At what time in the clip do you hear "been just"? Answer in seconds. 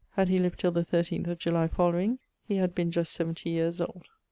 2.73-3.13